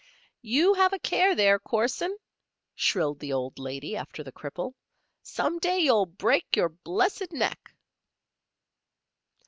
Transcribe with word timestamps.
"You 0.41 0.73
have 0.73 0.93
a 0.93 0.97
care 0.99 1.35
there, 1.35 1.59
Corson!" 1.59 2.17
shrilled 2.73 3.19
the 3.19 3.33
old 3.33 3.59
lady 3.59 3.95
after 3.95 4.23
the 4.23 4.31
cripple. 4.31 4.73
"Some 5.21 5.59
day 5.59 5.77
you'll 5.77 6.07
break 6.07 6.55
your 6.55 6.69
blessed 6.69 7.31
neck." 7.31 7.75